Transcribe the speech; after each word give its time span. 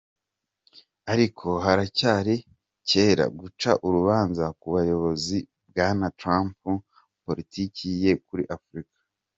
Ariko 1.11 1.47
haracyari 1.65 2.35
kare 2.89 3.25
guca 3.39 3.71
urubanza 3.87 4.45
ku 4.59 4.65
buyobozi 4.73 5.37
bwa 5.69 5.87
Trump 6.19 6.53
na 6.73 6.79
politiki 7.25 7.85
ye 8.03 8.13
kuri 8.27 8.43
Afurika.” 8.55 8.97